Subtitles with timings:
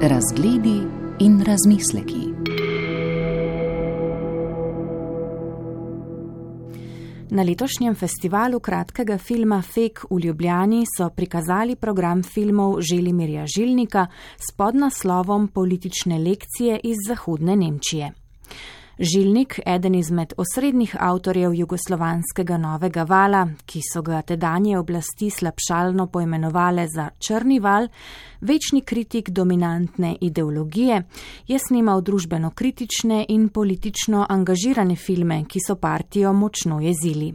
[0.00, 0.82] Razgledi
[1.18, 2.26] in razmisleki.
[7.30, 14.56] Na letošnjem festivalu kratkega filma Fek v Ljubljani so prikazali program filmov Želimirja Žilnika s
[14.56, 18.25] podnaslovom Politične lekcije iz Zahodne Nemčije.
[18.98, 26.86] Žilnik, eden izmed osrednjih avtorjev jugoslovanskega novega vala, ki so ga tedanje oblasti slabšalno poimenovale
[26.88, 27.88] za črni val,
[28.40, 31.02] večni kritik dominantne ideologije,
[31.46, 37.34] je snimal družbeno kritične in politično angažirane filme, ki so partijo močno jezili.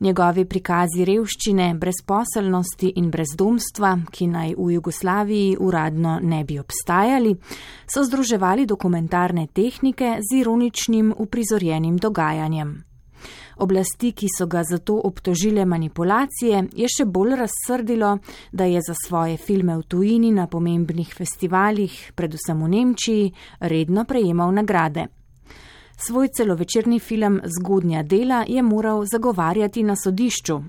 [0.00, 7.34] Njegovi prikazi revščine, brezposelnosti in brezdomstva, ki naj v Jugoslaviji uradno ne bi obstajali,
[7.84, 12.72] so združevali dokumentarne tehnike z ironičnim uprizorjenim dogajanjem.
[13.60, 18.16] Oblasti, ki so ga zato obtožile manipulacije, je še bolj razsrdilo,
[18.52, 24.56] da je za svoje filme v tujini na pomembnih festivalih, predvsem v Nemčiji, redno prejemal
[24.62, 25.10] nagrade.
[26.06, 30.60] Svoj celovečerni film Zgodnja dela je moral zagovarjati na sodišču.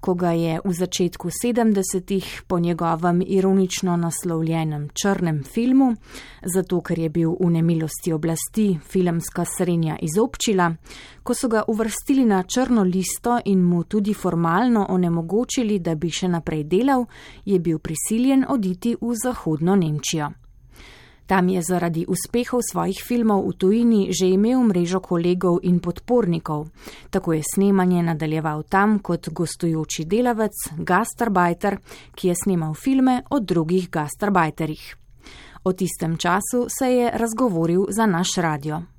[0.00, 5.94] Ko ga je v začetku 70-ih po njegovem ironično naslovljenem črnem filmu,
[6.42, 10.74] zato ker je bil v nemilosti oblasti filmska srednja izobčila,
[11.22, 16.28] ko so ga uvrstili na črno listo in mu tudi formalno onemogočili, da bi še
[16.28, 17.06] naprej delal,
[17.44, 20.47] je bil prisiljen oditi v zahodno Nemčijo.
[21.28, 26.72] Tam je zaradi uspehov svojih filmov v tujini že imel mrežo kolegov in podpornikov.
[27.12, 31.78] Tako je snemanje nadaljeval tam kot gostujoči delavec, gastarbajter,
[32.16, 34.96] ki je snemal filme o drugih gastarbajterjih.
[35.64, 38.97] O tistem času se je razgovoril za naš radio.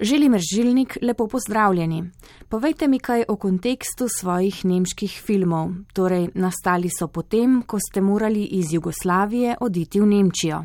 [0.00, 2.10] Želim Žilnik, lepo pozdravljeni.
[2.48, 5.70] Povejte mi kaj o kontekstu svojih nemških filmov.
[5.92, 10.64] Torej, nastali so potem, ko ste morali iz Jugoslavije oditi v Nemčijo.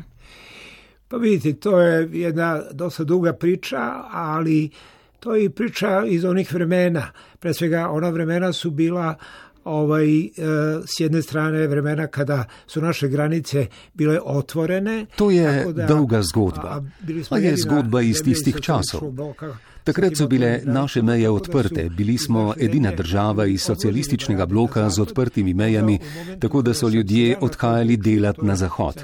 [1.08, 4.70] Pa vidite, to je jedna dosta duga priča, ali
[5.20, 7.08] to je priča iz onih vremena.
[7.38, 9.14] Pre svega, ona vremena su bila
[9.64, 10.30] ovaj, e,
[10.86, 15.06] s jedne strane vremena kada su naše granice bile otvorene.
[15.16, 16.82] To je da, dolga zgodba, a,
[17.30, 19.12] a je zgodba iz tistih časov.
[19.84, 25.54] Takrat so bile naše meje odprte, bili smo edina država iz socialističnega bloka z odprtimi
[25.54, 25.98] mejami,
[26.38, 28.94] tako da so ljudje odhajali delati na zahod.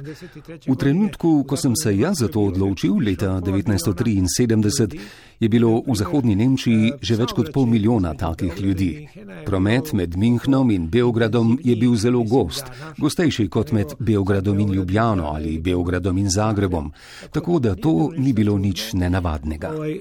[0.69, 4.99] V trenutku, ko sem se jaz za to odločil, leta 1973,
[5.41, 9.09] je bilo v zahodnji Nemčiji že več kot pol milijona takih ljudi.
[9.47, 10.17] Promet med
[10.49, 12.65] Münchnom in Beogradom je bil zelo gost,
[12.99, 16.93] gostejši kot med Beogradom in Ljubljano ali Beogradom in Zagrebom,
[17.31, 19.73] tako da to ni bilo nič nenavadnega.
[19.77, 19.99] Ovaj,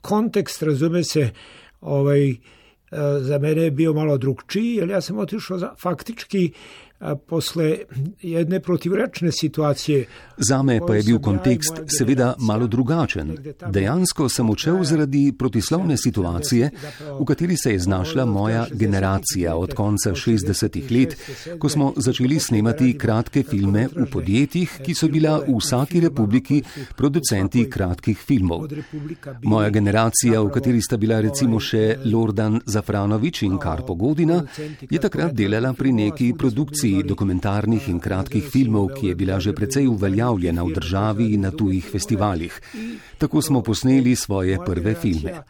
[0.00, 1.30] kontekst, razume se,
[1.80, 2.36] ovaj, eh,
[3.20, 6.52] za mene je bio malo drugčiji, jer ja sam otišao za, faktički
[7.26, 7.78] posle
[8.22, 10.06] jedne protivrečne situacije.
[10.36, 13.36] Zame pa je bil kontekst seveda malo drugačen.
[13.70, 16.70] Dejansko sem odšel zaradi protislovne situacije,
[17.20, 21.16] v kateri se je znašla moja generacija od konca 60-ih let,
[21.58, 26.62] ko smo začeli snemati kratke filme v podjetjih, ki so bila v vsaki republiki
[26.96, 28.68] producenti kratkih filmov.
[29.42, 34.42] Moja generacija, v kateri sta bila recimo še Lordan Zafranovič in Karpo Godina,
[34.90, 39.52] je takrat delala pri neki produkciji produkciji dokumentarnih in kratkih filmov, ki je bila že
[39.52, 42.60] precej uveljavljena v državi in na tujih festivalih.
[43.18, 45.42] Tako smo posneli svoje prve filme.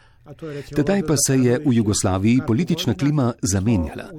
[0.75, 4.11] Tedaj pa se je v Jugoslaviji politična klima zamenjala.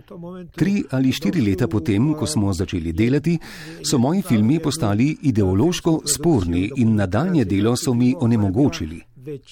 [0.57, 3.39] Tri ali štiri leta potem, ko smo začeli delati,
[3.83, 9.08] so moji filmi postali ideološko sporni in nadaljne delo so mi onemogočili.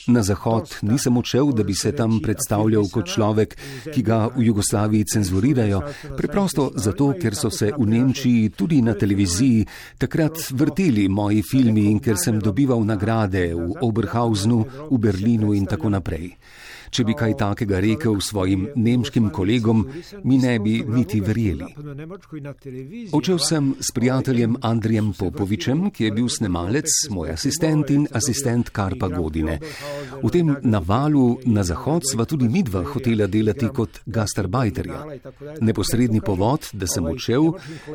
[0.06, 3.56] Na zahod nisem odšel, da bi se tam predstavljal kot človek,
[3.94, 5.82] ki ga v Jugoslaviji cenzurirajo,
[6.16, 9.66] preprosto zato, ker so se v Nemčiji tudi na televiziji
[9.98, 15.90] takrat vrteli moji filmi in ker sem dobival nagrade v Oberhausnu, v Berlinu in tako
[15.90, 16.34] naprej.
[16.90, 19.84] Če bi kaj takega rekel svojim nemškim kolegom,
[20.24, 21.66] mi ne bi niti verjeli.
[23.12, 29.08] Očel sem s prijateljem Andrijem Popovičem, ki je bil snemalec, moj asistent in asistent Karpa
[29.08, 29.58] Godine.
[30.22, 35.02] V tem navalu na zahod sva tudi midva hotela delati kot gastarbajterja.
[35.60, 37.50] Neposredni povod, da sem odšel,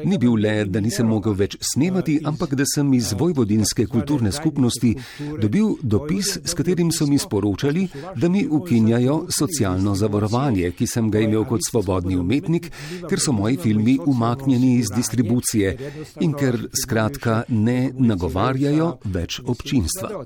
[0.05, 4.93] ni bil le, da nisem mogel več snemati, ampak da sem iz Vojvodinske kulturne skupnosti
[5.41, 11.09] dobil dopis, s katerim so mi sporočali, da mi ukinjajo ukinjajo socialno zavarovanje, ki sem
[11.11, 12.71] ga imel kot svobodni umetnik,
[13.09, 15.77] ker so moji filmi umaknjeni iz distribucije
[16.19, 20.25] in ker skratka ne nagovarjajo več občinstva.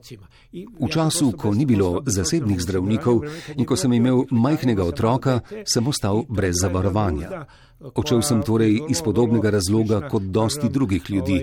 [0.79, 3.25] V času, ko ni bilo zasebnih zdravnikov
[3.55, 7.45] in ko sem imel majhnega otroka, sem ostal brez zavarovanja.
[7.93, 11.41] Odšel sem torej iz podobnega razloga kot dosti drugih ljudi.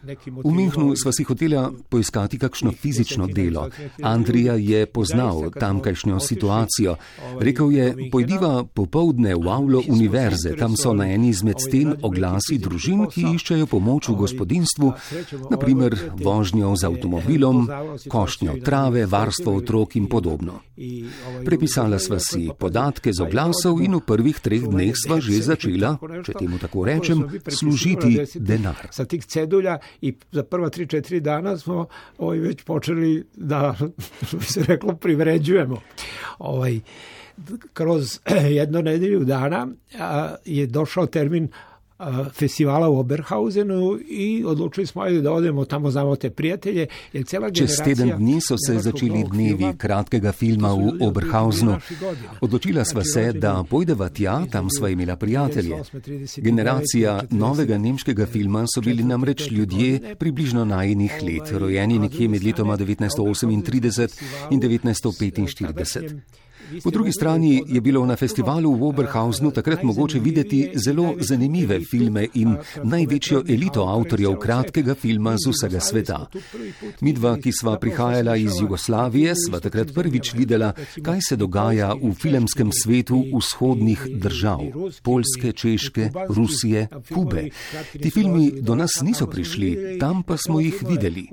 [0.00, 3.68] V Münchnu sva si hotela poiskati kakšno fizično delo.
[4.02, 6.96] Andrija je poznal tamkajšnjo situacijo.
[7.40, 13.04] Rekel je, pojdiva popovdne v avlo univerze, tam so na eni izmed sten oglasi družin,
[13.12, 14.92] ki iščejo pomoč v gospodinstvu,
[15.52, 17.68] naprimer vožnjo z avtomobilom,
[18.08, 20.64] košnjo trave, varstvo otrok in podobno.
[21.44, 26.40] Prepisala sva si podatke z oglasov in v prvih treh dneh sva že začela, če
[26.40, 28.88] temu tako rečem, služiti denar
[30.00, 31.86] i za prva tri, četiri dana smo
[32.18, 33.74] ovaj, već počeli da,
[34.26, 35.80] što bi se reklo, privređujemo.
[36.38, 36.80] Ovaj,
[37.72, 38.18] kroz
[38.58, 39.66] jedno nedelju dana
[39.98, 41.48] a, je došao termin
[42.32, 46.86] festivala u Oberhausenu i odlučili smo ajde da odemo tamo, znamo te prijatelje.
[47.12, 51.76] Jer cela Čez teden dni so se začeli dnevi kratkega filma v Oberhausenu.
[52.40, 55.76] Odločila sva se, da pojdeva tja, tam sva imela prijatelje.
[56.36, 62.76] Generacija novega nemškega filma so bili namreč ljudje približno najinih let, rojeni nekje med letoma
[62.76, 63.52] 1938
[64.50, 66.20] in 1945.
[66.84, 72.26] Po drugi strani je bilo na festivalu v Oberhausnu takrat mogoče videti zelo zanimive filme
[72.34, 76.18] in največjo elito avtorjev kratkega filma z vsega sveta.
[77.00, 80.72] Midva, ki sva prihajala iz Jugoslavije, sva takrat prvič videla,
[81.02, 84.60] kaj se dogaja v filmskem svetu vzhodnih držav-
[85.06, 87.48] Polske, Češke, Rusije, Kube.
[88.02, 91.26] Ti filmi do nas niso prišli, tam pa smo jih videli.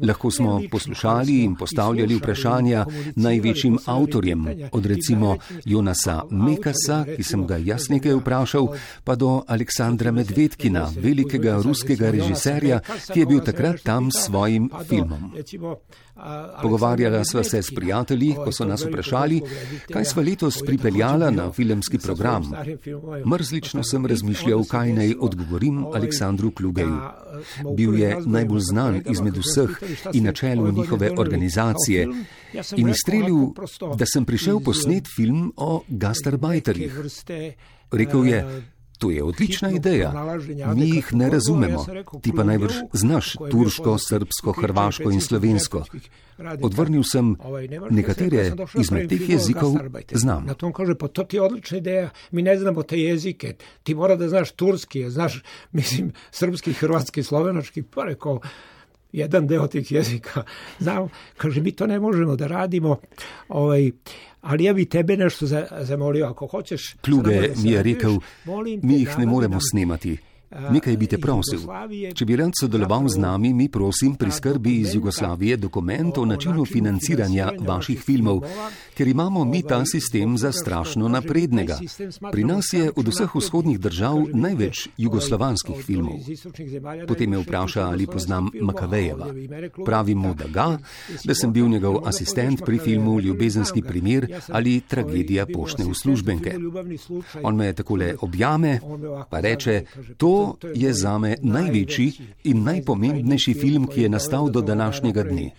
[0.00, 4.46] Lahko smo poslušali in postavljali vprašanja največjim avtorjem,
[4.80, 5.36] od recimo
[5.68, 8.72] Jonasa Mekasa, ki sem ga jaz nekaj vprašal,
[9.04, 12.80] pa do Aleksandra Medvedkina, velikega ruskega režiserja,
[13.12, 15.36] ki je bil takrat tam s svojim filmom.
[16.62, 19.40] Pogovarjala sva se s prijatelji, ko so nas vprašali,
[19.92, 22.50] kaj sva letos pripeljala na filmski program.
[23.26, 26.98] Mrzlično sem razmišljal, kaj naj odgovorim Aleksandru Klugeju.
[27.76, 29.70] Bil je najbolj znan izmed vseh
[30.12, 32.08] in na čelu njihove organizacije
[32.76, 33.54] in izstrelil,
[33.96, 36.98] da sem prišel posnet film o gastarbajterjih.
[37.92, 38.44] Rekel je,
[39.00, 40.12] To je odlična ideja.
[40.76, 41.86] Mi jih ne razumemo.
[42.22, 45.84] Ti pa najbrž znaš turško, srpsko, hrvaško in slovensko.
[46.62, 47.32] Odvrnil sem
[47.90, 49.76] nekatere izmed teh jezikov
[50.12, 50.44] znam.
[50.46, 52.10] Na tom kaže, pa to ti je odlična ideja.
[52.30, 53.54] Mi ne znamo te jezike.
[53.82, 55.42] Ti mora da znaš turski, znaš,
[55.78, 58.40] mislim, srpski, hrvatski, slovenački, pa rekao,
[59.12, 60.42] jedan deo tih jezika.
[60.78, 63.00] Znam, kaže, mi to ne možemo da radimo.
[63.48, 63.90] Ovaj,
[64.40, 65.46] ali ja bi tebe nešto
[65.80, 66.94] zamolio, ako hoćeš.
[67.04, 68.18] Kluge mi je rekel,
[68.82, 70.18] mi jih ne moremo snemati.
[70.50, 71.62] Nekaj bi te prosil.
[72.14, 76.64] Če bi rad sodeloval z nami, mi prosim pri skrbi iz Jugoslavije dokument o načinu
[76.66, 78.42] financiranja vaših filmov,
[78.98, 81.78] ker imamo mi ta sistem za strašno naprednega.
[82.32, 86.18] Pri nas je od vseh vzhodnih držav največ jugoslovanskih filmov.
[87.06, 89.30] Potem me vpraša, ali poznam Makavejeva.
[89.86, 90.68] Pravim mu, da ga,
[91.24, 96.58] da sem bil njegov asistent pri filmu Ljubezenski primer ali Tragedija poštne uslužbenke.
[97.42, 98.80] On me takole objame,
[99.30, 99.84] pa reče,
[100.18, 100.39] to
[100.74, 102.08] je zame največji
[102.44, 105.50] in najpomembnejši film, ki je nastal do današnjega dne.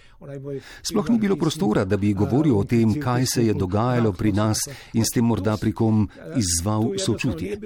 [0.83, 4.59] Sploh ni bilo prostora, da bi govoril o tem, kaj se je dogajalo pri nas
[4.93, 6.07] in s tem morda pri kom
[6.37, 7.57] izzval sočutje.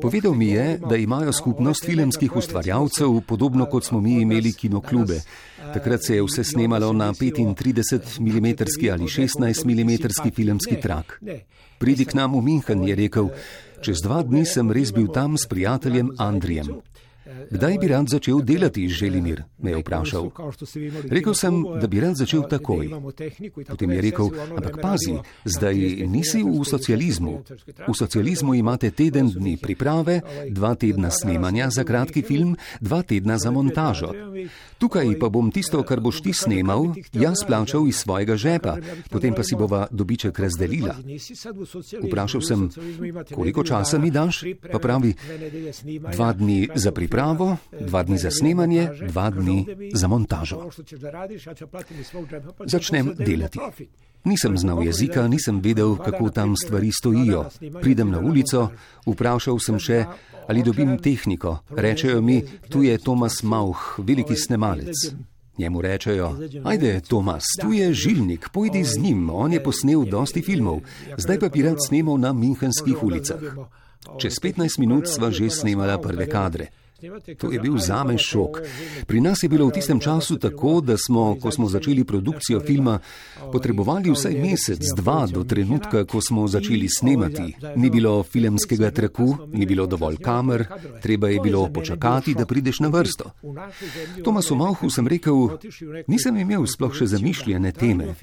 [0.00, 5.20] Povedal mi je, da imajo skupnost filmskih ustvarjalcev, podobno kot smo mi imeli kinoklube.
[5.74, 8.46] Takrat se je vse snemalo na 35 mm
[8.92, 11.22] ali 16 mm filmski trak.
[11.78, 13.28] Pridi k nam v Minhen, je rekel.
[13.82, 16.78] Čez dva dni sem res bil tam s prijateljem Andrijem.
[17.50, 19.42] Kdaj bi rad začel delati, Želimir?
[19.58, 20.30] me je vprašal.
[21.10, 22.88] Rekel sem, da bi rad začel takoj.
[23.68, 25.74] Potem je rekel, ampak pazi, zdaj
[26.06, 27.34] nisi v socializmu.
[27.88, 30.20] V socializmu imate teden dni priprave,
[30.50, 34.12] dva tedna snemanja za kratki film, dva tedna za montažo.
[34.82, 38.76] Tukaj pa bom tisto, kar boš ti snemal, jaz plačal iz svojega žepa,
[39.14, 40.96] potem pa si bova dobiček razdelila.
[42.02, 42.66] Vprašal sem,
[43.30, 44.42] koliko časa mi daš?
[44.72, 45.14] Pa pravi,
[45.86, 50.66] dva dni za pripravo, dva dni za snemanje, dva dni za montažo.
[52.66, 53.62] Začnem delati.
[54.24, 57.44] Nisem znal jezika, nisem vedel, kako tam stvari stojijo.
[57.82, 58.68] Pridem na ulico,
[59.06, 60.04] vprašal sem še,
[60.48, 61.58] ali dobim tehniko.
[61.70, 64.94] Rečejo mi, tu je Tomas Mauch, veliki snemalec.
[65.58, 70.80] Njemu rečejo, ajde, Tomas, tu je žilnik, pojdi z njim, on je posnel dosti filmov,
[71.16, 73.40] zdaj pa bi rad snemal na minhenskih ulicah.
[74.18, 76.72] Čez 15 minut sva že snemala prve kadre.
[77.38, 78.58] To je bil zame šok.
[79.06, 82.98] Pri nas je bilo v tistem času tako, da smo, ko smo začeli produkcijo filma,
[83.52, 87.56] potrebovali vsaj mesec, dva do trenutka, ko smo začeli snemati.
[87.76, 90.66] Ni bilo filmskega traku, ni bilo dovolj kamer,
[91.02, 93.32] treba je bilo počakati, da prideš na vrsto.
[94.24, 95.58] Tomasu Mauhu sem rekel,
[96.06, 98.14] nisem imel sploh še zamišljene teme.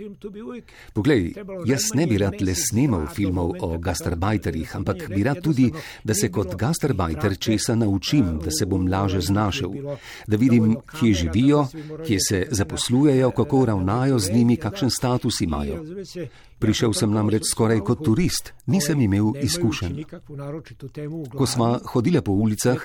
[0.93, 1.33] Poglej,
[1.67, 5.67] jaz ne bi rad le snemal filmov o gastarbajterjih, ampak bi rad tudi,
[6.03, 9.71] da se kot gastarbajter česa naučim, da se bom laže znašel,
[10.27, 11.65] da vidim, kje živijo,
[12.05, 15.83] kje se zaposlujejo, kako ravnajo z njimi, kakšen status imajo.
[16.59, 20.01] Prišel sem namreč skoraj kot turist, nisem imel izkušenj.
[21.31, 22.83] Ko sva hodila po ulicah,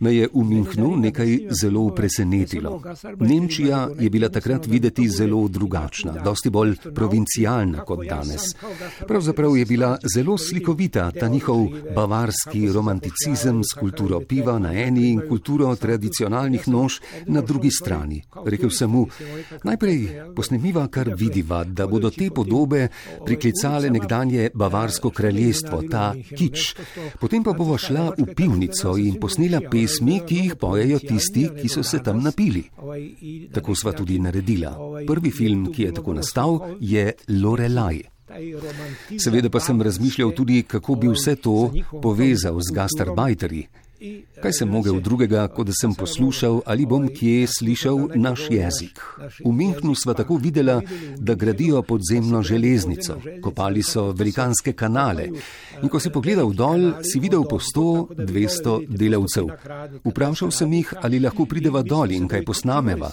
[0.00, 2.82] me je v Minhnu nekaj zelo presenetilo.
[3.20, 8.52] Nemčija je bila takrat videti zelo drugačna, dosti bolj provincialna kot danes.
[9.08, 15.22] Pravzaprav je bila zelo slikovita ta njihov bavarski romanticizem s kulturo piva na eni in
[15.28, 18.22] kulturo tradicionalnih nož na drugi strani.
[18.44, 19.06] Rekel sem mu,
[19.64, 22.88] najprej posnemiva, kar vidiva, da bodo te podobe
[23.26, 26.74] priklicale nekdanje Bavarsko kraljestvo, ta kič.
[27.20, 31.82] Potem pa bova šla v pivnico in posnela pesmi, ki jih pojejo tisti, ki so
[31.82, 32.64] se tam napili.
[33.52, 34.74] Tako sva tudi naredila.
[35.06, 38.02] Prvi film, ki je tako nastal, je Lorelai.
[39.18, 41.70] Seveda pa sem razmišljal tudi, kako bi vse to
[42.02, 43.66] povezal z gastarbajterji.
[44.42, 49.00] Kaj sem mogel drugega, kot da sem poslušal ali bom kje slišal naš jezik?
[49.44, 50.80] V Minhnu sva tako videla,
[51.16, 55.28] da gradijo podzemno železnico, kopali so velikanske kanale
[55.82, 59.48] in ko si pogledal dol, si videl po 100-200 delavcev.
[60.04, 63.10] Vprašal sem jih, ali lahko prideva dol in kaj posnameva.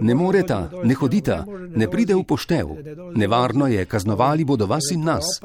[0.00, 1.44] Ne moreta, ne hodita,
[1.76, 2.74] ne pride v poštev.
[3.14, 5.38] Nevarno je, kaznovali bodo vas in nas.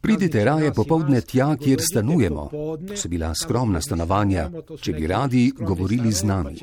[0.00, 2.48] Pridite raje popovdne tja, kjer stanujemo.
[2.52, 4.50] To so bila skromna stanovanja stanovanja,
[4.80, 6.56] če bi radi govorili z nami.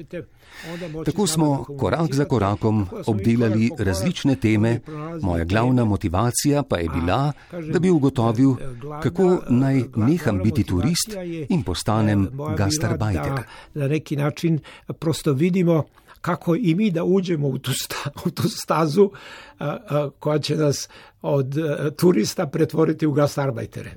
[1.05, 4.79] Tako smo korak za korakom obdelali različne teme,
[5.21, 8.55] moja glavna motivacija pa je bila, da bi ugotovil,
[9.03, 11.13] kako naj neham biti turist
[11.49, 13.43] in postanem gastarbajter.
[13.73, 14.59] Na neki način
[14.99, 15.83] prosto vidimo,
[16.21, 19.11] kako i mi da uđemo u tu, sta, u tu stazu
[19.59, 20.89] a, a, koja će nas
[21.21, 23.91] od a, turista pretvoriti u gastarbajtere.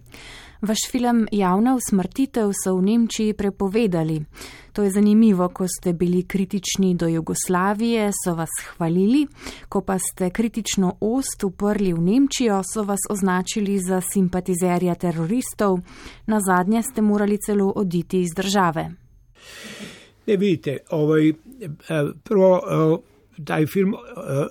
[0.61, 4.25] Vaš film Javna usmrtitev so v Nemčiji prepovedali.
[4.73, 9.27] To je zanimivo, ko ste bili kritični do Jugoslavije, so vas hvalili,
[9.69, 15.79] ko pa ste kritično ost uprli v Nemčijo, so vas označili za simpatizerja teroristov,
[16.27, 18.91] na zadnje ste morali celo oditi iz države.
[20.27, 21.33] Ne vidite, ovaj,
[22.25, 22.61] prvo,
[23.45, 23.95] taj film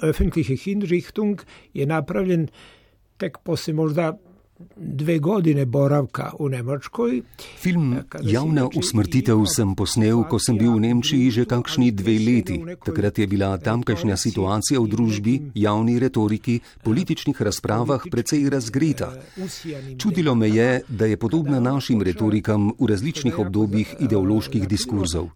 [0.02, 1.42] Öffentliche Hinrichtung
[1.74, 2.48] je napravljen
[3.18, 4.18] tek posle možda
[4.76, 7.22] dve godine boravka v Nemačkoj.
[7.60, 12.58] Film Javna usmrtitev sem posnel, ko sem bil v Nemčiji že kakšni dve leti.
[12.86, 19.14] Takrat je bila tamkajšnja situacija v družbi, javni retoriki, političnih razpravah precej razgreta.
[19.98, 25.30] Čudilo me je, da je podobna našim retorikam v različnih obdobjih ideoloških diskurzov.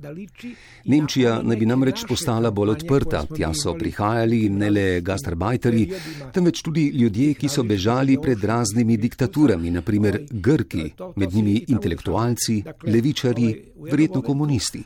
[0.86, 5.88] Nemčija naj bi namreč postala bolj odprta, tja so prihajali ne le gastarbajteri,
[6.34, 12.64] temveč tudi ljudje, ki so bežali pred raznimi diktatorji diktaturami, naprimer Grki, med njimi intelektualci,
[12.84, 13.52] levičari,
[13.92, 14.84] verjetno komunisti.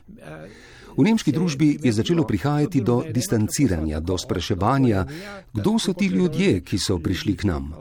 [0.96, 5.06] V nemški družbi je začelo prihajati do distanciranja, do spraševanja,
[5.54, 7.74] kdo so ti ljudje, ki so prišli k nam.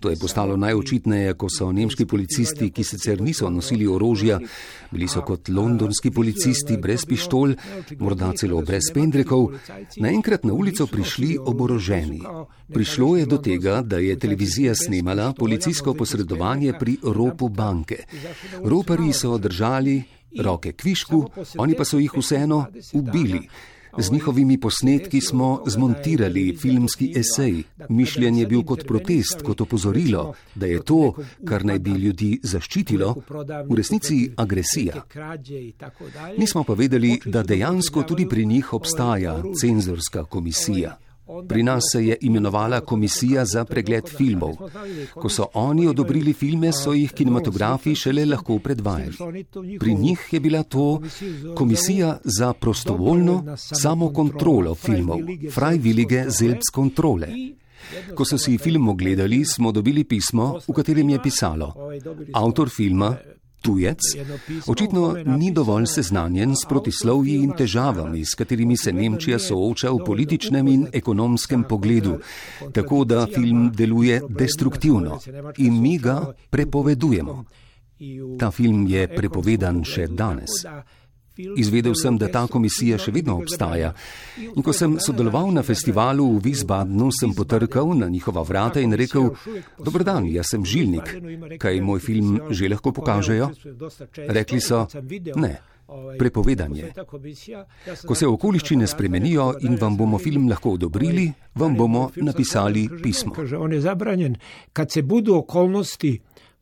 [0.00, 4.38] To je postalo najočitneje, ko so nemški policisti, ki sicer niso nosili orožja,
[4.92, 7.52] bili so kot londonski policisti brez pištol,
[8.00, 9.52] morda celo brez pendrekov,
[10.00, 12.22] naenkrat na ulico prišli oboroženi.
[12.72, 18.04] Prišlo je do tega, da je televizija snemala policijsko posredovanje pri ropu banke.
[18.64, 20.02] Ropari so držali
[20.38, 21.24] roke kvišku,
[21.58, 23.48] oni pa so jih vseeno ubili.
[23.98, 27.62] Z njihovimi posnetki smo zmontirali filmski esej.
[27.88, 33.14] Mišljen je bil kot protest, kot opozorilo, da je to, kar naj bi ljudi zaščitilo,
[33.68, 35.02] v resnici agresija.
[36.38, 40.98] Nismo pa vedeli, da dejansko tudi pri njih obstaja cenzorska komisija.
[41.48, 44.56] Pri nas se je imenovala Komisija za pregled filmov.
[45.14, 49.44] Ko so oni odobrili filme, so jih kinematografi šele lahko predvajali.
[49.78, 51.00] Pri njih je bila to
[51.56, 55.18] Komisija za prostovoljno samokontrolo filmov,
[55.54, 57.28] Freiwillige Selbstkontrole.
[58.14, 61.74] Ko so si film ogledali, smo dobili pismo, v katerem je pisalo:
[62.32, 63.16] Avtor filma
[63.60, 63.98] Tujec
[64.66, 70.68] očitno ni dovolj seznanjen s protislovji in težavami, s katerimi se Nemčija sooča v političnem
[70.68, 72.18] in ekonomskem pogledu,
[72.72, 75.18] tako da film deluje destruktivno
[75.58, 77.44] in mi ga prepovedujemo.
[78.38, 80.64] Ta film je prepovedan še danes.
[81.36, 83.92] Izvedel sem, da ta komisija še vedno obstaja.
[84.42, 89.30] In ko sem sodeloval na festivalu v Wiesbadenu, sem potrkal na njihova vrata in rekel:
[89.78, 91.14] Dobr dan, jaz sem žilnik.
[91.58, 93.50] Kaj moj film že lahko pokažejo?
[94.28, 94.86] Rekli so:
[95.36, 95.58] Ne.
[96.18, 96.92] Prepovedanje.
[98.06, 101.24] Ko se okoliščine spremenijo in vam bomo film lahko odobrili,
[101.58, 103.34] vam bomo napisali pismo.
[104.72, 106.12] Kad se budu okolnosti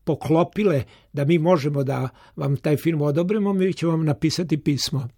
[0.08, 5.08] poklopile, da mi možemo da vam taj film odobrimo, mi ćemo vam napisati pismo.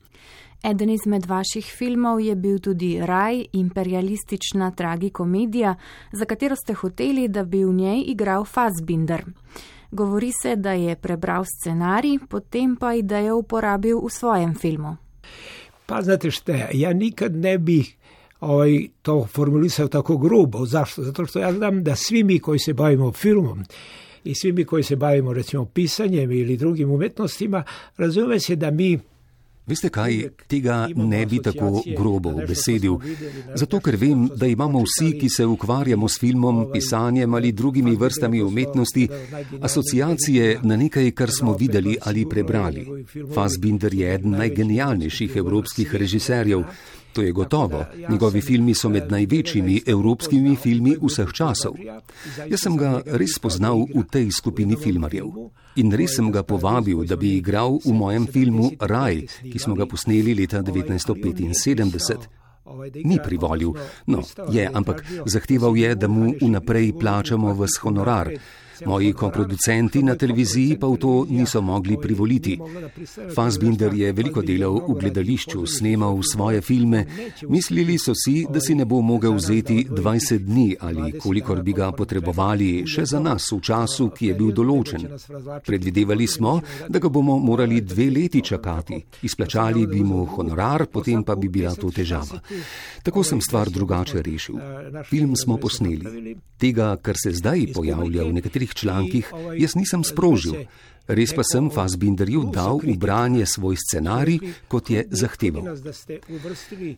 [0.62, 5.74] Eden izmed vaših filmov je bil tudi Raj, imperialistična tragikomedija,
[6.12, 9.24] za katero ste hoteli, da bi v njej igral Fassbinder.
[9.90, 14.96] Govori se, da je prebral scenarij, potem pa idejo uporabil v svojem filmu.
[15.86, 17.96] Pa znate šta, ja nikad ne bih
[18.40, 20.66] ovaj, to formulisao tako grubo.
[20.66, 21.02] Zašto?
[21.02, 23.64] Zato što ja znam da svi mi koji se bavimo filmom,
[24.24, 27.64] i svi mi koji se bavimo recimo pisanjem ili drugim umetnostima,
[27.96, 28.98] razume se da mi
[29.70, 30.16] Veste kaj,
[30.50, 32.96] tega ne bi tako grobo besedil,
[33.54, 38.42] zato ker vem, da imamo vsi, ki se ukvarjamo s filmom, pisanjem ali drugimi vrstami
[38.42, 39.06] umetnosti,
[39.60, 42.86] asociacije na nekaj, kar smo videli ali prebrali.
[43.34, 46.64] Fassbinder je eden najgenialnejših evropskih režiserjev.
[47.12, 47.84] To je gotovo.
[48.08, 51.74] Njegovi filmi so med največjimi evropskimi filmi vseh časov.
[52.48, 55.26] Jaz sem ga res spoznal v tej skupini filmarjev.
[55.82, 59.86] In res sem ga povabil, da bi igral v mojem filmu Raj, ki smo ga
[59.86, 62.28] posneli leta 1975.
[63.04, 63.74] Ni privolil,
[64.06, 68.30] no, je, ampak zahteval je, da mu vnaprej plačamo v honorar.
[68.86, 72.58] Moji koproducenti na televiziji pa v to niso mogli privoliti.
[73.34, 77.04] Fassbinder je veliko delal v gledališču, snemal svoje filme.
[77.48, 81.92] Mislili so si, da si ne bo mogel vzeti 20 dni ali kolikor bi ga
[81.92, 85.06] potrebovali še za nas v času, ki je bil določen.
[85.66, 89.00] Predvidevali smo, da ga bomo morali dve leti čakati.
[89.22, 92.40] Izplačali bi mu honorar, potem pa bi bila to težava.
[93.02, 94.56] Tako sem stvar drugače rešil.
[95.08, 96.36] Film smo posneli.
[96.60, 100.66] Tega, kar se zdaj pojavlja v nekaterih nekaterih člankih jaz nisem sprožil.
[101.10, 105.74] Res pa sem Fassbinderju dal v branje svoj scenarij, kot je zahteval.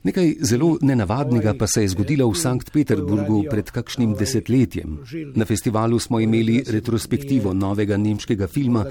[0.05, 5.01] Nekaj zelo nenavadnega pa se je zgodilo v Sankt Peterburgu pred kakšnim desetletjem.
[5.35, 8.85] Na festivalu smo imeli retrospektivo novega nemškega filma,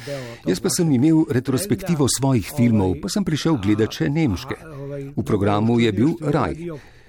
[0.48, 4.58] jaz pa sem imel retrospektivo svojih filmov, pa sem prišel gledati še nemške.
[5.14, 6.58] V programu je bil Raj.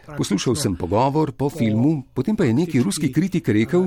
[0.02, 3.86] Poslušal sem pogovor po filmu, potem pa je neki ruski kritik rekel: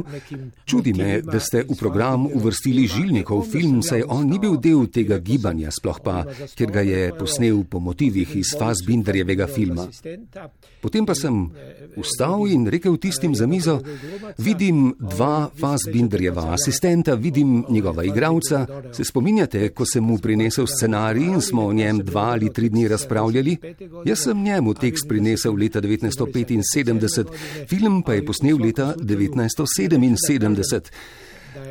[0.66, 5.20] Čudi me, da ste v program uvrstili Žilnikov film, saj on ni bil del tega
[5.20, 6.24] gibanja, sploh pa,
[6.56, 9.88] ker ga je posnel po motivih iz Fassbinderjevega filma.
[10.82, 11.52] Potem pa sem
[11.98, 13.82] vstal in rekel tistim za mizo:
[14.38, 18.66] Vidim dva Fassbinderjeva asistenta, vidim njegova igralca.
[18.94, 22.88] Se spominjate, ko sem mu prinesel scenarij in smo o njem dva ali tri dni
[22.88, 23.58] razpravljali?
[24.06, 26.05] Jaz sem njemu tekst prinesel leta 19.
[26.12, 27.30] 1975,
[27.68, 30.92] film pa je posnel leta 1977.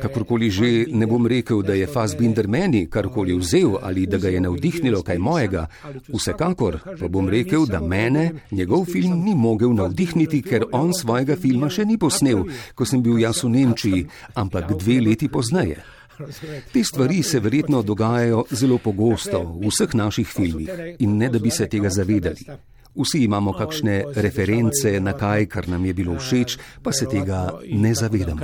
[0.01, 4.41] Kakorkoli že, ne bom rekel, da je Fassbinder meni karkoli vzel ali da ga je
[4.41, 5.67] navdihnilo kaj mojega.
[6.09, 11.69] Vsekakor pa bom rekel, da mene njegov film ni mogel navdihniti, ker on svojega filma
[11.69, 12.45] še ni posnel,
[12.75, 15.83] ko sem bil jaz v Nemčiji, ampak dve leti pozneje.
[16.73, 20.69] Te stvari se verjetno dogajajo zelo pogosto v vseh naših filmih
[20.99, 22.47] in ne da bi se tega zavedali.
[22.95, 27.93] Vsi imamo kakšne reference na kaj, kar nam je bilo všeč, pa se tega ne
[27.93, 28.41] zavedamo.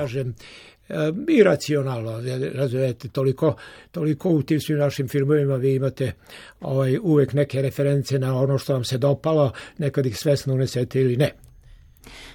[1.28, 2.22] Iracionalno,
[2.54, 3.56] razumete, toliko,
[3.92, 6.14] toliko u tim svim našim filmovima vi imate
[6.62, 11.18] ovaj, uvek neke reference na ono što vam se dopalo, nekad ih svesno unesete ili
[11.18, 11.32] ne.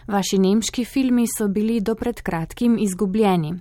[0.07, 3.55] Vaši nemški filmi so bili do pred kratkim izgubljeni.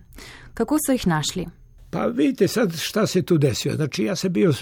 [0.54, 1.46] Kako so jih našli?
[1.90, 3.76] Pa vidite sad šta se tu desilo.
[3.76, 4.54] Znači ja sam bio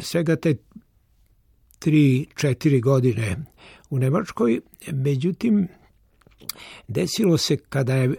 [0.00, 0.54] svega te
[1.78, 3.36] tri, četiri godine
[3.90, 4.60] u Nemačkoj,
[4.92, 5.68] međutim,
[6.88, 8.14] desilo se kada je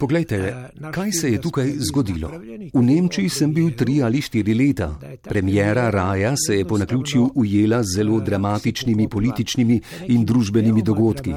[0.00, 2.30] Poglejte, kaj se je tukaj zgodilo.
[2.74, 4.94] V Nemčiji sem bil tri ali štiri leta.
[5.22, 11.34] Premjera Raja se je po naključju ujela z zelo dramatičnimi političnimi in družbenimi dogodki.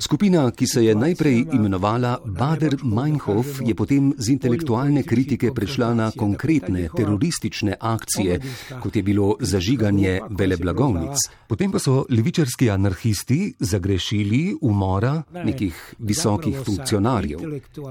[0.00, 6.10] Skupina, ki se je najprej imenovala Bader Meinhof, je potem z intelektualne kritike prešla na
[6.10, 8.40] konkretne teroristične akcije,
[8.82, 11.24] kot je bilo zažiganje veleblagovnic.
[11.48, 17.40] Potem pa so levičarski anarhisti zagrešili umora nekih visokih funkcionarjev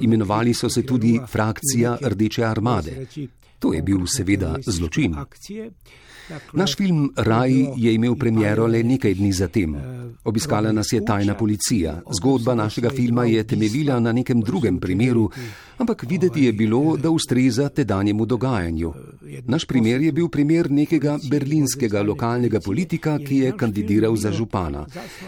[0.04, 3.06] Imenovali so se tudi frakcija Rdeče armade.
[3.60, 5.16] To je bil seveda zločin.
[6.54, 9.76] Naš film Raj je imel premiero le nekaj dni zatem.
[10.24, 12.02] Obiskala nas je tajna policija.
[12.20, 15.30] Zgodba našega filma je temeljila na nekem drugem primeru,
[15.78, 18.94] ampak videti je bilo, da ustreza tedanjemu dogajanju.
[19.46, 24.86] Naš primer je bil primer nekega berlinskega lokalnega politika, ki je kandidiral za župana.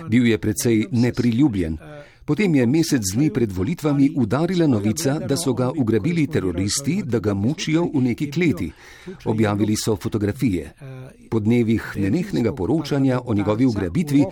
[0.10, 1.78] Bil je precej nepriljubljen.
[2.26, 7.36] Potem je mesec dni pred volitvami udarila novica, da so ga ugrabili teroristi, da ga
[7.38, 8.72] mučijo v neki kleti.
[9.26, 10.72] Objavili so fotografije.
[11.30, 14.24] Po dnevih nenehnega poročanja o njegovi ugrabitvi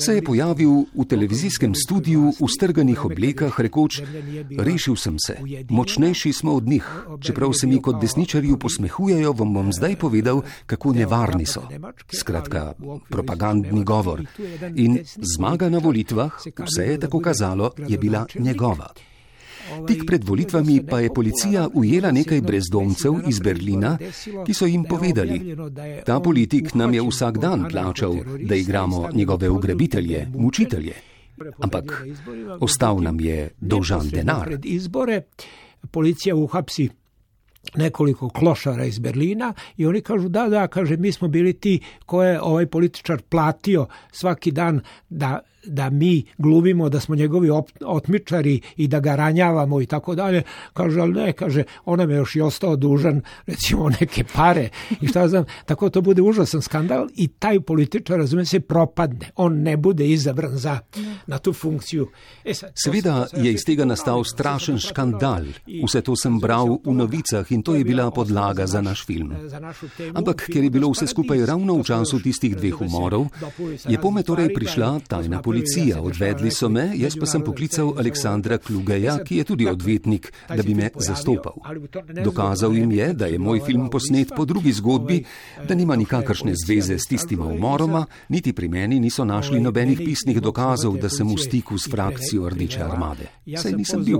[0.00, 4.00] se je pojavil v televizijskem studiu v strganih oblekah, rekoč:
[4.58, 5.36] Rešil sem se,
[5.68, 6.88] močnejši smo od njih.
[7.20, 11.68] Čeprav se mi kot desničarju posmehujejo, vam bom zdaj povedal, kako nevarni so.
[12.08, 12.72] Skratka,
[13.08, 14.24] propagandni govor.
[14.74, 14.98] In
[15.36, 18.88] zmaga na volitvah, vse je tako kazalo pokazalo, je bila njegova.
[19.86, 23.98] Tik pred volitvami pa je policija ujela nekaj brezdomcev iz Berlina,
[24.46, 25.56] ki so jim povedali:
[26.06, 28.14] Ta politik nam je vsak dan plačal,
[28.48, 30.92] da igramo njegove ugrabitelje, mučitelje.
[31.60, 32.04] Ampak
[32.60, 34.50] ostal nam je dolžan denar.
[35.90, 36.88] Policija uhapsi
[37.74, 42.40] nekoliko klošara iz Berlina i oni kažu da, da, kaže, mi smo bili ti koje
[42.42, 47.50] ovaj političar platio svaki dan da da mi glumimo da smo njegovi
[47.84, 50.42] otmičari i da ga ranjavamo i tako dalje.
[50.72, 54.68] Kaže, ali ne, kaže, on nam je još i ostao dužan, recimo, neke pare
[55.00, 59.30] i šta znam, tako to bude užasan skandal i taj političar, razume se, propadne.
[59.36, 60.78] On ne bude izabran za,
[61.26, 62.08] na tu funkciju.
[62.44, 65.44] E sad, Seveda je iz tega nastal strašen škandal.
[65.86, 69.32] Vse to sem bral v novicah in to je bila podlaga za naš film.
[70.14, 73.26] Ampak, ker je bilo vse skupaj ravno v času tistih dveh umorov,
[73.88, 78.58] je pome torej prišla tajna policija policija, odvedli so me, jaz pa sem poklical Aleksandra
[78.58, 81.54] Klugeja, ki je tudi odvetnik, da bi me zastopal.
[82.24, 85.20] Dokazal jim je, da je moj film posnet po drugi zgodbi,
[85.68, 90.98] da nima nikakršne zveze s tistima umoroma, niti pri meni niso našli nobenih pisnih dokazov,
[90.98, 93.30] da sem v stiku s frakcijo Rdeče armade.
[93.56, 94.18] Saj nisem bil.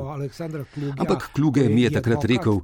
[0.99, 2.61] Ampak Kluge mi je takrat rekel,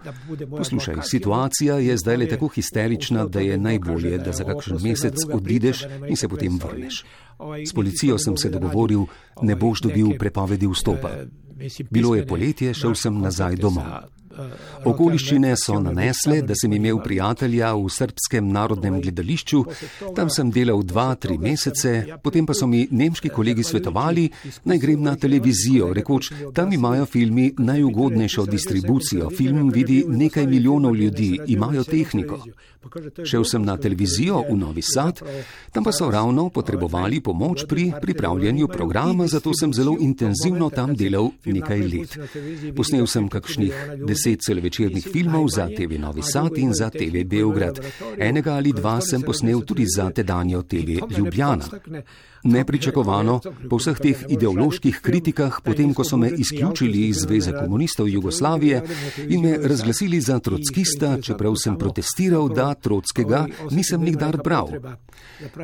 [0.57, 5.85] poslušaj, situacija je zdaj le tako histerična, da je najbolje, da za kakšen mesec odideš
[6.09, 7.05] in se potem vrneš.
[7.67, 9.07] S policijo sem se dogovoril,
[9.43, 11.11] ne boš dobil prepovedi vstopa.
[11.91, 13.85] Bilo je poletje, šel sem nazaj domov.
[14.85, 19.63] Okoliščine so nanesle, da sem imel prijatelja v srpskem narodnem gledališču,
[20.17, 24.29] tam sem delal dva, tri mesece, potem pa so mi nemški kolegi svetovali,
[24.65, 31.39] naj grem na televizijo, rekoč, tam imajo filmi najugodnejšo distribucijo, film vidi nekaj milijonov ljudi,
[31.47, 32.43] imajo tehniko.
[33.25, 35.21] Šel sem na televizijo v Novi Sad,
[35.73, 41.29] tam pa so ravno potrebovali pomoč pri pripravljanju programa, zato sem zelo intenzivno tam delal
[41.45, 42.17] nekaj let.
[42.77, 47.81] Posnel sem kakšnih deset celovečernih filmov za TV Novi Sad in za TV Beograd.
[48.19, 51.65] Enega ali dva sem posnel tudi za tedanjo TV Ljubljana.
[52.43, 58.83] Nepričakovano, po vseh teh ideoloških kritikah, potem ko so me izključili iz Zveze komunistov Jugoslavije
[59.29, 64.69] in me razglasili za trockista, čeprav sem protestiral, da trockega nisem nikdar bral.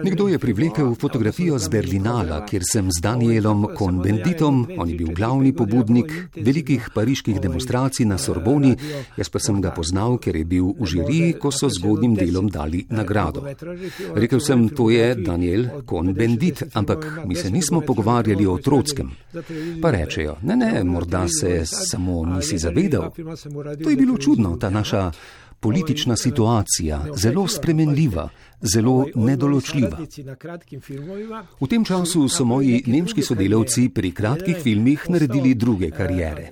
[0.05, 5.53] Nekdo je privlekel fotografijo z Berlinala, kjer sem z Danielom Cohn-Benditom, on je bil glavni
[5.57, 8.19] pobudnik velikih pariških demonstracij na
[8.57, 8.77] Sorboni,
[9.17, 12.85] jaz pa sem ga poznal, ker je bil v žiriji, ko so zgodnim delom dali
[12.91, 13.45] nagrado.
[14.17, 19.11] Rekel sem, to je Daniel Cohn-Bendit, ampak mi se nismo pogovarjali o Trotskem.
[19.83, 23.13] Pa rečejo, ne, ne, morda se samo nisi zavedal.
[23.83, 25.11] To je bilo čudno, ta naša
[25.61, 28.29] politična situacija, zelo spremenljiva,
[28.61, 29.99] zelo nedoločljiva.
[31.61, 36.51] V tem času so moji nemški sodelavci pri kratkih filmih naredili druge karijere.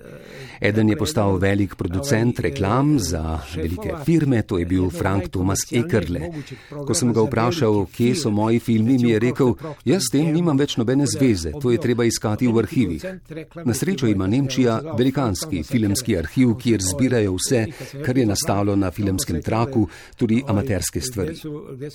[0.60, 6.30] Eden je postal velik producent reklam za velike firme, to je bil Frank Thomas Ekerle.
[6.86, 10.58] Ko sem ga vprašal, kje so moji filmi, mi je rekel, jaz s tem nimam
[10.58, 13.06] več nobene zveze, to je treba iskati v arhivih.
[13.64, 17.64] Na srečo ima Nemčija velikanski filmski arhiv, kjer zbirajo vse,
[18.04, 21.36] kar je nastalo na filmskem traku, tudi amaterske stvari.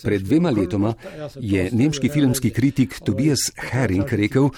[0.04, 0.94] Pred dvema letoma
[1.40, 4.50] je nemški filmski kritik Tobias Herring rekel,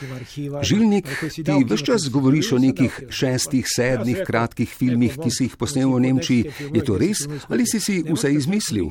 [0.62, 5.58] Žilnik, ti vse čas govoriš o nekih šestih, sedmih, sedmih kratkih filmih, ki si jih
[5.60, 6.44] posnel v Nemčiji.
[6.72, 8.88] Je to res ali si si vse izmislil?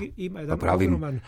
[0.49, 1.21] Pa pravim.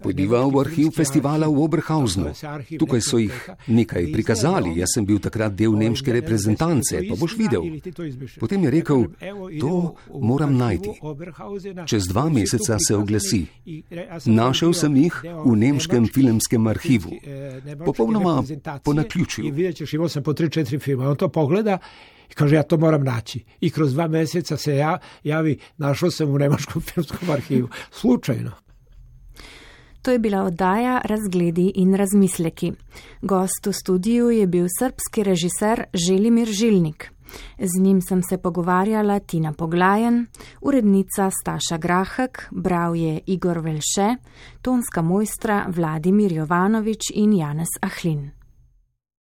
[0.00, 2.32] Pojdiva v arhiv festivala v Oberhausnu.
[2.80, 3.36] Tukaj so jih
[3.68, 7.68] nekaj prikazali, jaz sem bil takrat del nemške reprezentance, pa boš videl.
[8.40, 9.12] Potem je rekel,
[9.60, 10.96] to moram najti.
[11.84, 13.44] Čez dva meseca se oglasi.
[14.24, 17.12] Našel sem jih v nemškem filmskem arhivu.
[17.84, 18.40] Popolnoma
[18.80, 19.52] po naključju.
[22.30, 23.44] I kaže, ja to moram naći.
[23.60, 27.68] I kroz dva meseca se ja, javi, našao sam u Nemačkom filmskom arhivu.
[27.90, 28.50] Slučajno.
[30.02, 32.72] To je bila oddaja Razgledi in razmisleki.
[33.22, 37.10] Gost v studiu je bil srpski režiser Želimir Žilnik.
[37.58, 40.26] Z njim sem se pogovarjala Tina Poglajen,
[40.60, 44.16] urednica Staša Grahek, bral je Igor Velše,
[44.62, 48.39] tonska mojstra Vladimir Jovanovič in Janez Ahlin.